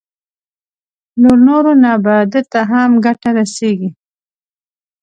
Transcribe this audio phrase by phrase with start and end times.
[1.21, 3.89] له نورو نه به ده ته هم ګټه رسېږي.